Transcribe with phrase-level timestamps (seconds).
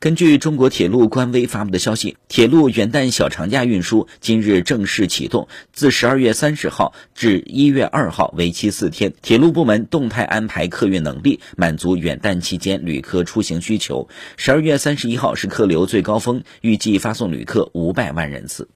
[0.00, 9.12] 根据中国铁路官微发布的消息铁路元旦小长假运输今日正式启动自十二月三十号至一月二号为期四天。
[9.20, 14.08] 铁路部门动态安排客运能力满足元旦期间旅客出行需求。
[14.38, 18.68] 十二月三十一号是客流最高峰预计发送旅客五百万人次。